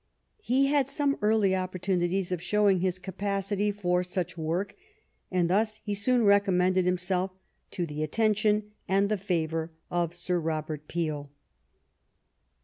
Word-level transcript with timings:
He 0.41 0.65
had 0.65 0.87
some 0.87 1.15
early 1.21 1.55
opportunities 1.55 2.31
of 2.31 2.41
show 2.41 2.67
ing 2.67 2.79
his 2.79 2.97
capacity 2.97 3.71
for 3.71 4.01
such 4.01 4.35
work, 4.35 4.75
and 5.29 5.47
thus 5.47 5.79
he 5.83 5.93
soon 5.93 6.23
recommended 6.23 6.85
himself 6.85 7.29
to 7.69 7.85
the 7.85 8.01
attention 8.01 8.71
and 8.87 9.09
the 9.09 9.17
favor 9.19 9.69
of 9.91 10.15
Sir 10.15 10.39
Robert 10.39 10.87
Peel. 10.87 11.29